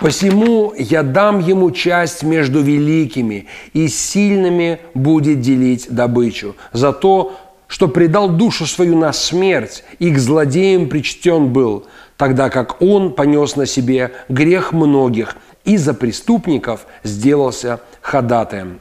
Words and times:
Посему 0.00 0.74
я 0.76 1.02
дам 1.02 1.38
ему 1.40 1.70
часть 1.70 2.22
между 2.22 2.60
великими, 2.60 3.46
и 3.72 3.88
сильными 3.88 4.78
будет 4.94 5.40
делить 5.40 5.86
добычу. 5.88 6.54
За 6.72 6.92
то, 6.92 7.36
что 7.66 7.88
предал 7.88 8.28
душу 8.28 8.66
свою 8.66 8.96
на 8.96 9.12
смерть, 9.12 9.84
и 9.98 10.10
к 10.10 10.18
злодеям 10.18 10.88
причтен 10.88 11.52
был, 11.52 11.86
тогда 12.16 12.50
как 12.50 12.82
он 12.82 13.14
понес 13.14 13.56
на 13.56 13.66
себе 13.66 14.12
грех 14.28 14.72
многих, 14.72 15.36
и 15.64 15.76
за 15.76 15.94
преступников 15.94 16.86
сделался 17.02 17.80
ходатаем. 18.00 18.80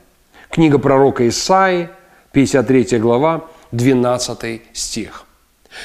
Книга 0.49 0.77
пророка 0.77 1.27
Исаи, 1.27 1.89
53 2.33 2.99
глава, 2.99 3.45
12 3.71 4.61
стих. 4.73 5.25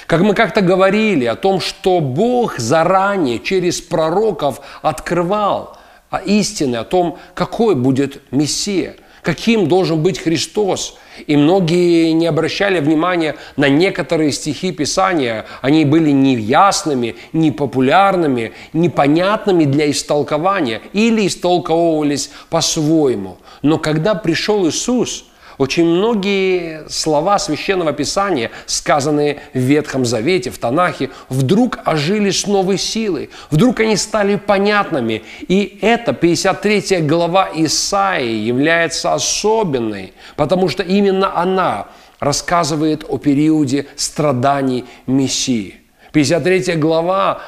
Как 0.06 0.20
мы 0.20 0.34
как-то 0.34 0.60
говорили 0.60 1.24
о 1.24 1.36
том, 1.36 1.60
что 1.60 2.00
Бог 2.00 2.58
заранее 2.58 3.38
через 3.38 3.80
пророков 3.80 4.60
открывал 4.82 5.76
истины 6.24 6.76
о 6.76 6.84
том, 6.84 7.18
какой 7.34 7.74
будет 7.74 8.22
Мессия, 8.30 8.96
каким 9.22 9.68
должен 9.68 10.02
быть 10.02 10.18
Христос. 10.18 10.96
И 11.26 11.36
многие 11.36 12.12
не 12.12 12.26
обращали 12.26 12.80
внимания 12.80 13.36
на 13.56 13.68
некоторые 13.68 14.32
стихи 14.32 14.72
Писания. 14.72 15.44
Они 15.60 15.84
были 15.84 16.10
неясными, 16.10 17.16
непопулярными, 17.32 18.52
непонятными 18.72 19.64
для 19.64 19.90
истолкования 19.90 20.80
или 20.92 21.26
истолковывались 21.26 22.30
по-своему. 22.48 23.36
Но 23.62 23.78
когда 23.78 24.14
пришел 24.14 24.66
Иисус– 24.68 25.26
очень 25.60 25.84
многие 25.84 26.88
слова 26.88 27.38
Священного 27.38 27.92
Писания, 27.92 28.50
сказанные 28.64 29.40
в 29.52 29.58
Ветхом 29.58 30.06
Завете, 30.06 30.48
в 30.48 30.56
Танахе, 30.56 31.10
вдруг 31.28 31.80
ожили 31.84 32.30
с 32.30 32.46
новой 32.46 32.78
силой. 32.78 33.28
Вдруг 33.50 33.80
они 33.80 33.96
стали 33.96 34.36
понятными. 34.36 35.22
И 35.48 35.78
эта 35.82 36.14
53 36.14 37.00
глава 37.02 37.50
Исаии 37.54 38.36
является 38.36 39.12
особенной, 39.12 40.14
потому 40.34 40.70
что 40.70 40.82
именно 40.82 41.36
она 41.36 41.88
рассказывает 42.20 43.04
о 43.06 43.18
периоде 43.18 43.86
страданий 43.96 44.86
Мессии. 45.06 45.74
53 46.12 46.76
глава 46.76 47.42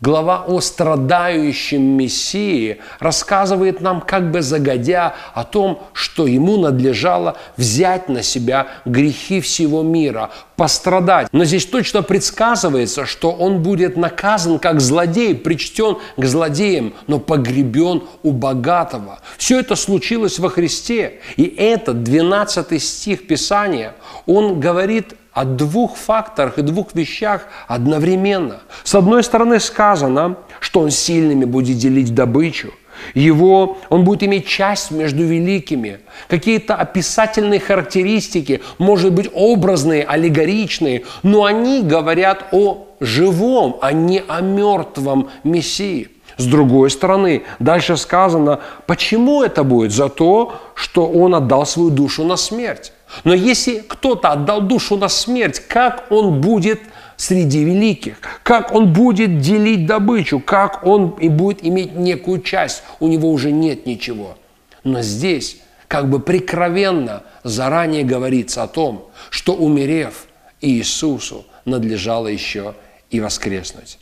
Глава 0.00 0.44
о 0.46 0.60
страдающем 0.60 1.82
Мессии 1.82 2.78
рассказывает 3.00 3.80
нам 3.80 4.00
как 4.00 4.30
бы 4.30 4.42
загодя 4.42 5.16
о 5.34 5.42
том, 5.42 5.82
что 5.92 6.28
ему 6.28 6.56
надлежало 6.56 7.36
взять 7.56 8.08
на 8.08 8.22
себя 8.22 8.68
грехи 8.84 9.40
всего 9.40 9.82
мира, 9.82 10.30
пострадать. 10.54 11.26
Но 11.32 11.44
здесь 11.44 11.66
точно 11.66 12.04
предсказывается, 12.04 13.06
что 13.06 13.32
он 13.32 13.60
будет 13.60 13.96
наказан 13.96 14.60
как 14.60 14.80
злодей, 14.80 15.34
причтен 15.34 15.98
к 16.16 16.24
злодеям, 16.24 16.94
но 17.08 17.18
погребен 17.18 18.04
у 18.22 18.30
богатого. 18.30 19.18
Все 19.36 19.58
это 19.58 19.74
случилось 19.74 20.38
во 20.38 20.48
Христе. 20.48 21.18
И 21.36 21.42
этот 21.42 22.04
12 22.04 22.80
стих 22.80 23.26
Писания, 23.26 23.96
он 24.26 24.60
говорит 24.60 25.14
о 25.38 25.44
двух 25.44 25.96
факторах 25.96 26.58
и 26.58 26.62
двух 26.62 26.94
вещах 26.94 27.46
одновременно. 27.68 28.62
С 28.82 28.96
одной 28.96 29.22
стороны 29.22 29.60
сказано, 29.60 30.36
что 30.58 30.80
он 30.80 30.90
сильными 30.90 31.44
будет 31.44 31.78
делить 31.78 32.12
добычу, 32.12 32.72
его, 33.14 33.78
он 33.88 34.02
будет 34.02 34.24
иметь 34.24 34.48
часть 34.48 34.90
между 34.90 35.22
великими. 35.22 36.00
Какие-то 36.26 36.74
описательные 36.74 37.60
характеристики, 37.60 38.62
может 38.78 39.12
быть, 39.12 39.30
образные, 39.32 40.02
аллегоричные, 40.02 41.04
но 41.22 41.44
они 41.44 41.82
говорят 41.82 42.46
о 42.50 42.88
живом, 42.98 43.78
а 43.80 43.92
не 43.92 44.24
о 44.26 44.40
мертвом 44.40 45.30
Мессии. 45.44 46.08
С 46.38 46.46
другой 46.46 46.88
стороны, 46.90 47.42
дальше 47.58 47.96
сказано, 47.96 48.60
почему 48.86 49.42
это 49.42 49.64
будет? 49.64 49.92
За 49.92 50.08
то, 50.08 50.54
что 50.74 51.06
он 51.06 51.34
отдал 51.34 51.66
свою 51.66 51.90
душу 51.90 52.24
на 52.24 52.36
смерть. 52.36 52.92
Но 53.24 53.34
если 53.34 53.80
кто-то 53.80 54.30
отдал 54.30 54.60
душу 54.60 54.96
на 54.96 55.08
смерть, 55.08 55.58
как 55.58 56.06
он 56.10 56.40
будет 56.40 56.80
среди 57.16 57.64
великих, 57.64 58.18
как 58.44 58.72
он 58.72 58.92
будет 58.92 59.40
делить 59.40 59.86
добычу, 59.86 60.38
как 60.38 60.86
он 60.86 61.10
и 61.18 61.28
будет 61.28 61.64
иметь 61.64 61.96
некую 61.96 62.40
часть, 62.40 62.84
у 63.00 63.08
него 63.08 63.32
уже 63.32 63.50
нет 63.50 63.84
ничего. 63.84 64.38
Но 64.84 65.02
здесь 65.02 65.58
как 65.88 66.08
бы 66.08 66.20
прикровенно 66.20 67.24
заранее 67.42 68.04
говорится 68.04 68.62
о 68.62 68.68
том, 68.68 69.08
что 69.30 69.54
умерев 69.54 70.26
Иисусу 70.60 71.46
надлежало 71.64 72.28
еще 72.28 72.74
и 73.10 73.20
воскреснуть. 73.20 73.98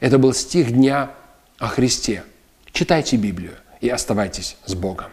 Это 0.00 0.18
был 0.18 0.34
стих 0.34 0.72
дня 0.72 1.10
о 1.58 1.68
Христе. 1.68 2.24
Читайте 2.72 3.16
Библию 3.16 3.52
и 3.80 3.88
оставайтесь 3.88 4.56
с 4.66 4.74
Богом. 4.74 5.06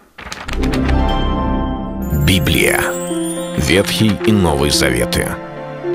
Библия. 2.26 2.82
Ветхий 3.58 4.12
и 4.26 4.32
Новый 4.32 4.72
Заветы. 4.72 5.36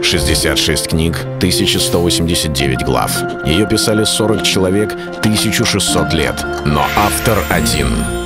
66 0.03 0.89
книг, 0.89 1.17
1189 1.39 2.85
глав. 2.85 3.13
Ее 3.47 3.67
писали 3.67 4.05
40 4.05 4.43
человек, 4.43 4.93
1600 4.93 6.13
лет. 6.13 6.45
Но 6.65 6.85
автор 6.97 7.39
один— 7.51 7.89